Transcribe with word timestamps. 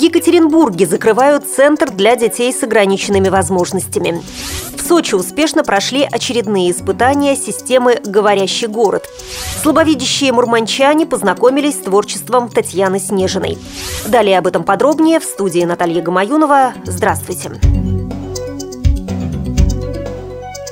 Екатеринбурге 0.00 0.86
закрывают 0.86 1.44
центр 1.46 1.90
для 1.90 2.16
детей 2.16 2.52
с 2.52 2.62
ограниченными 2.62 3.28
возможностями. 3.28 4.22
В 4.76 4.80
Сочи 4.80 5.14
успешно 5.14 5.62
прошли 5.62 6.08
очередные 6.10 6.70
испытания 6.70 7.36
системы 7.36 8.00
«Говорящий 8.04 8.66
город». 8.66 9.04
Слабовидящие 9.62 10.32
мурманчане 10.32 11.06
познакомились 11.06 11.74
с 11.74 11.84
творчеством 11.84 12.48
Татьяны 12.48 12.98
Снежиной. 12.98 13.58
Далее 14.06 14.38
об 14.38 14.46
этом 14.46 14.64
подробнее 14.64 15.20
в 15.20 15.24
студии 15.24 15.64
Наталья 15.64 16.02
Гамаюнова. 16.02 16.74
Здравствуйте. 16.84 17.50
Здравствуйте. 17.52 18.29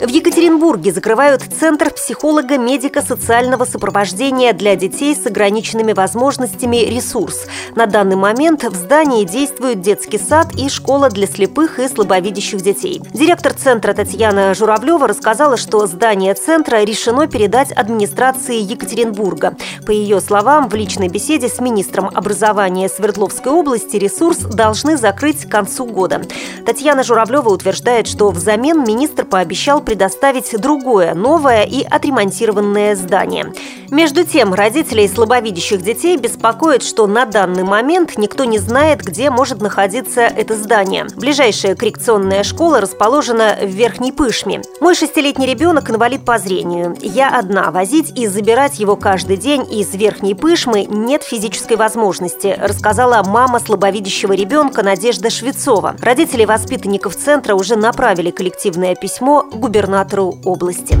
В 0.00 0.08
Екатеринбурге 0.10 0.92
закрывают 0.92 1.42
Центр 1.58 1.90
психолого-медико-социального 1.90 3.64
сопровождения 3.64 4.52
для 4.52 4.76
детей 4.76 5.12
с 5.16 5.26
ограниченными 5.26 5.92
возможностями 5.92 6.76
«Ресурс». 6.76 7.46
На 7.74 7.86
данный 7.86 8.14
момент 8.14 8.62
в 8.62 8.76
здании 8.76 9.24
действуют 9.24 9.80
детский 9.80 10.18
сад 10.18 10.54
и 10.54 10.68
школа 10.68 11.10
для 11.10 11.26
слепых 11.26 11.80
и 11.80 11.88
слабовидящих 11.88 12.60
детей. 12.60 13.02
Директор 13.12 13.52
центра 13.52 13.92
Татьяна 13.92 14.54
Журавлева 14.54 15.08
рассказала, 15.08 15.56
что 15.56 15.84
здание 15.88 16.34
центра 16.34 16.84
решено 16.84 17.26
передать 17.26 17.72
администрации 17.72 18.60
Екатеринбурга. 18.60 19.56
По 19.84 19.90
ее 19.90 20.20
словам, 20.20 20.68
в 20.68 20.74
личной 20.76 21.08
беседе 21.08 21.48
с 21.48 21.58
министром 21.58 22.08
образования 22.14 22.88
Свердловской 22.88 23.50
области 23.50 23.96
«Ресурс» 23.96 24.38
должны 24.38 24.96
закрыть 24.96 25.44
к 25.44 25.50
концу 25.50 25.86
года. 25.86 26.22
Татьяна 26.64 27.02
Журавлева 27.02 27.48
утверждает, 27.48 28.06
что 28.06 28.30
взамен 28.30 28.84
министр 28.84 29.24
пообещал 29.24 29.82
предоставить 29.88 30.54
другое, 30.60 31.14
новое 31.14 31.62
и 31.64 31.82
отремонтированное 31.82 32.94
здание. 32.94 33.54
Между 33.90 34.22
тем, 34.22 34.52
родителей 34.52 35.08
слабовидящих 35.08 35.80
детей 35.80 36.18
беспокоит, 36.18 36.82
что 36.82 37.06
на 37.06 37.24
данный 37.24 37.64
момент 37.64 38.18
никто 38.18 38.44
не 38.44 38.58
знает, 38.58 39.00
где 39.00 39.30
может 39.30 39.62
находиться 39.62 40.20
это 40.20 40.56
здание. 40.56 41.06
Ближайшая 41.16 41.74
коррекционная 41.74 42.42
школа 42.42 42.82
расположена 42.82 43.56
в 43.62 43.66
Верхней 43.66 44.12
Пышме. 44.12 44.60
Мой 44.82 44.94
шестилетний 44.94 45.46
ребенок 45.46 45.88
инвалид 45.88 46.22
по 46.22 46.36
зрению. 46.36 46.94
Я 47.00 47.30
одна. 47.30 47.70
Возить 47.70 48.12
и 48.14 48.26
забирать 48.26 48.78
его 48.78 48.94
каждый 48.94 49.38
день 49.38 49.66
из 49.72 49.94
Верхней 49.94 50.34
Пышмы 50.34 50.84
нет 50.84 51.22
физической 51.22 51.78
возможности, 51.78 52.58
рассказала 52.60 53.22
мама 53.22 53.58
слабовидящего 53.58 54.34
ребенка 54.34 54.82
Надежда 54.82 55.30
Швецова. 55.30 55.96
Родители 56.02 56.44
воспитанников 56.44 57.16
центра 57.16 57.54
уже 57.54 57.76
направили 57.76 58.30
коллективное 58.30 58.94
письмо 58.94 59.44
губернатору 59.50 59.77
губернатору 59.78 60.34
области. 60.44 60.98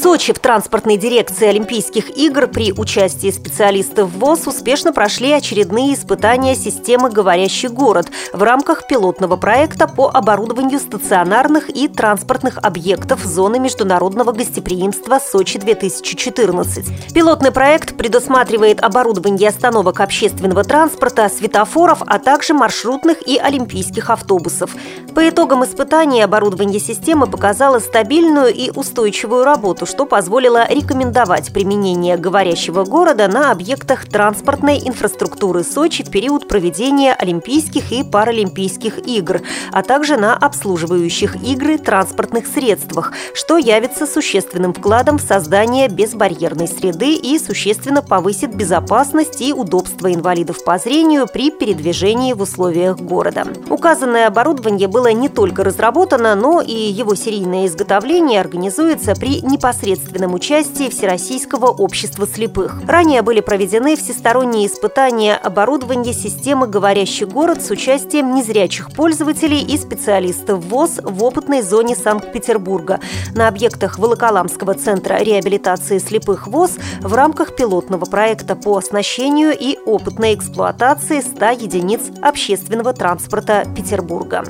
Сочи 0.00 0.32
в 0.32 0.38
транспортной 0.38 0.96
дирекции 0.96 1.48
Олимпийских 1.48 2.16
игр 2.16 2.46
при 2.46 2.72
участии 2.72 3.32
специалистов 3.32 4.10
ВОЗ 4.12 4.46
успешно 4.46 4.92
прошли 4.92 5.32
очередные 5.32 5.94
испытания 5.94 6.54
системы 6.54 7.10
«Говорящий 7.10 7.68
город» 7.68 8.06
в 8.32 8.40
рамках 8.44 8.86
пилотного 8.86 9.36
проекта 9.36 9.88
по 9.88 10.08
оборудованию 10.08 10.78
стационарных 10.78 11.68
и 11.68 11.88
транспортных 11.88 12.58
объектов 12.58 13.24
зоны 13.24 13.58
международного 13.58 14.30
гостеприимства 14.30 15.18
«Сочи-2014». 15.18 17.12
Пилотный 17.12 17.50
проект 17.50 17.96
предусматривает 17.96 18.80
оборудование 18.80 19.48
остановок 19.48 19.98
общественного 19.98 20.62
транспорта, 20.62 21.28
светофоров, 21.28 22.02
а 22.06 22.20
также 22.20 22.54
маршрутных 22.54 23.26
и 23.26 23.36
олимпийских 23.36 24.10
автобусов. 24.10 24.76
По 25.16 25.28
итогам 25.28 25.64
испытаний 25.64 26.22
оборудование 26.22 26.78
системы 26.78 27.26
показало 27.26 27.80
стабильную 27.80 28.54
и 28.54 28.70
устойчивую 28.70 29.42
работу, 29.42 29.87
что 29.88 30.04
позволило 30.04 30.68
рекомендовать 30.68 31.52
применение 31.52 32.16
говорящего 32.16 32.84
города 32.84 33.26
на 33.26 33.50
объектах 33.50 34.06
транспортной 34.06 34.78
инфраструктуры 34.84 35.64
Сочи 35.64 36.04
в 36.04 36.10
период 36.10 36.46
проведения 36.46 37.14
Олимпийских 37.14 37.90
и 37.90 38.04
Паралимпийских 38.04 39.06
игр, 39.06 39.40
а 39.72 39.82
также 39.82 40.16
на 40.16 40.36
обслуживающих 40.36 41.42
игры 41.42 41.78
транспортных 41.78 42.46
средствах, 42.46 43.12
что 43.34 43.56
явится 43.56 44.06
существенным 44.06 44.74
вкладом 44.74 45.18
в 45.18 45.22
создание 45.22 45.88
безбарьерной 45.88 46.68
среды 46.68 47.14
и 47.14 47.38
существенно 47.38 48.02
повысит 48.02 48.54
безопасность 48.54 49.40
и 49.40 49.54
удобство 49.54 50.12
инвалидов 50.12 50.62
по 50.64 50.78
зрению 50.78 51.26
при 51.26 51.50
передвижении 51.50 52.34
в 52.34 52.42
условиях 52.42 52.98
города. 52.98 53.46
Указанное 53.70 54.26
оборудование 54.26 54.86
было 54.86 55.12
не 55.12 55.30
только 55.30 55.64
разработано, 55.64 56.34
но 56.34 56.60
и 56.60 56.74
его 56.74 57.14
серийное 57.14 57.66
изготовление 57.66 58.40
организуется 58.40 59.14
при 59.14 59.40
непосредственном 59.40 59.77
непосредственном 59.78 60.34
участии 60.34 60.88
Всероссийского 60.88 61.66
общества 61.66 62.26
слепых. 62.26 62.80
Ранее 62.86 63.22
были 63.22 63.40
проведены 63.40 63.96
всесторонние 63.96 64.66
испытания 64.66 65.36
оборудования 65.36 66.12
системы 66.12 66.66
«Говорящий 66.66 67.26
город» 67.26 67.62
с 67.64 67.70
участием 67.70 68.34
незрячих 68.34 68.92
пользователей 68.92 69.62
и 69.62 69.76
специалистов 69.76 70.64
ВОЗ 70.64 71.00
в 71.02 71.22
опытной 71.22 71.62
зоне 71.62 71.94
Санкт-Петербурга 71.94 73.00
на 73.34 73.48
объектах 73.48 73.98
Волоколамского 73.98 74.74
центра 74.74 75.16
реабилитации 75.22 75.98
слепых 75.98 76.48
ВОЗ 76.48 76.72
в 77.00 77.14
рамках 77.14 77.54
пилотного 77.54 78.04
проекта 78.04 78.56
по 78.56 78.76
оснащению 78.76 79.56
и 79.58 79.78
опытной 79.86 80.34
эксплуатации 80.34 81.20
100 81.20 81.50
единиц 81.50 82.00
общественного 82.20 82.92
транспорта 82.92 83.64
Петербурга. 83.76 84.44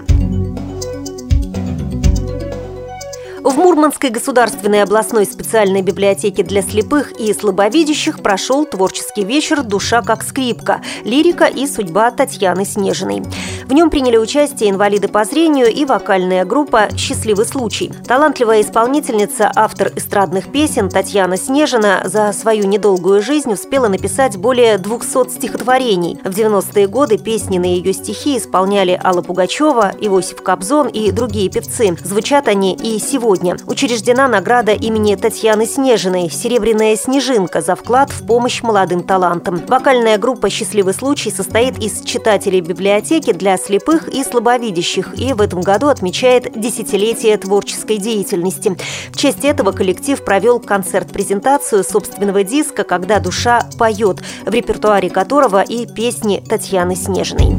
В 3.49 3.57
Мурманской 3.57 4.11
государственной 4.11 4.83
областной 4.83 5.25
специальной 5.25 5.81
библиотеке 5.81 6.43
для 6.43 6.61
слепых 6.61 7.13
и 7.19 7.33
слабовидящих 7.33 8.21
прошел 8.21 8.67
творческий 8.67 9.25
вечер 9.25 9.63
«Душа 9.63 10.03
как 10.03 10.23
скрипка. 10.23 10.83
Лирика 11.03 11.47
и 11.47 11.67
судьба 11.67 12.11
Татьяны 12.11 12.67
Снежиной». 12.67 13.23
В 13.65 13.73
нем 13.73 13.89
приняли 13.89 14.19
участие 14.19 14.69
инвалиды 14.71 15.09
по 15.09 15.25
зрению 15.25 15.73
и 15.73 15.87
вокальная 15.87 16.45
группа 16.45 16.91
«Счастливый 16.97 17.47
случай». 17.47 17.91
Талантливая 18.07 18.61
исполнительница, 18.61 19.51
автор 19.55 19.93
эстрадных 19.97 20.53
песен 20.53 20.91
Татьяна 20.91 21.39
Снежина 21.39 22.03
за 22.05 22.35
свою 22.35 22.67
недолгую 22.67 23.23
жизнь 23.23 23.53
успела 23.53 23.89
написать 23.89 24.37
более 24.37 24.77
200 24.77 25.31
стихотворений. 25.31 26.19
В 26.23 26.29
90-е 26.39 26.87
годы 26.87 27.17
песни 27.17 27.57
на 27.57 27.65
ее 27.65 27.95
стихи 27.95 28.37
исполняли 28.37 29.01
Алла 29.03 29.23
Пугачева, 29.23 29.93
Иосиф 30.01 30.43
Кобзон 30.43 30.89
и 30.89 31.11
другие 31.13 31.49
певцы. 31.49 31.97
Звучат 32.05 32.49
они 32.49 32.75
и 32.75 32.99
сегодня 32.99 33.38
сегодня 33.38 33.56
учреждена 33.66 34.26
награда 34.26 34.72
имени 34.72 35.15
Татьяны 35.15 35.66
Снежиной 35.66 36.28
«Серебряная 36.31 36.97
снежинка» 36.97 37.60
за 37.60 37.76
вклад 37.76 38.10
в 38.10 38.26
помощь 38.26 38.62
молодым 38.62 39.03
талантам. 39.04 39.62
Вокальная 39.69 40.19
группа 40.19 40.50
«Счастливый 40.50 40.94
случай» 40.94 41.31
состоит 41.31 41.78
из 41.78 42.03
читателей 42.03 42.60
библиотеки 42.60 43.32
для 43.32 43.56
слепых 43.56 44.09
и 44.09 44.25
слабовидящих 44.25 45.19
и 45.19 45.34
в 45.34 45.41
этом 45.41 45.60
году 45.60 45.88
отмечает 45.88 46.59
десятилетие 46.59 47.37
творческой 47.37 47.99
деятельности. 47.99 48.76
В 49.12 49.16
честь 49.16 49.44
этого 49.44 49.72
коллектив 49.72 50.22
провел 50.25 50.59
концерт-презентацию 50.59 51.84
собственного 51.84 52.43
диска 52.43 52.82
«Когда 52.82 53.20
душа 53.20 53.69
поет», 53.78 54.19
в 54.44 54.50
репертуаре 54.50 55.10
которого 55.10 55.62
и 55.62 55.87
песни 55.87 56.43
Татьяны 56.49 56.97
Снежиной. 56.97 57.56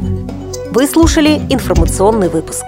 Вы 0.72 0.86
слушали 0.86 1.40
информационный 1.48 2.28
выпуск. 2.28 2.64